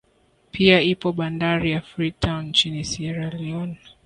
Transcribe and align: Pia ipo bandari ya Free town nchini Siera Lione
Pia 0.51 0.81
ipo 0.81 1.11
bandari 1.11 1.71
ya 1.71 1.81
Free 1.81 2.11
town 2.11 2.45
nchini 2.45 2.83
Siera 2.83 3.29
Lione 3.29 3.77